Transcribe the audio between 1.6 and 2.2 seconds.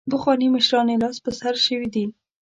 شوي دي.